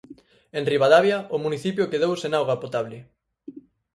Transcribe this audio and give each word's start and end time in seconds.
En 0.57 0.63
Ribadavia, 0.71 1.17
o 1.35 1.37
municipio 1.45 1.89
quedou 1.91 2.13
sen 2.21 2.31
auga 2.39 2.61
potable. 2.63 2.97